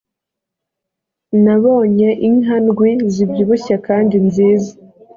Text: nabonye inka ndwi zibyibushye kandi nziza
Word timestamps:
nabonye 1.43 2.09
inka 2.27 2.55
ndwi 2.65 2.91
zibyibushye 3.13 3.75
kandi 3.87 4.15
nziza 4.27 4.71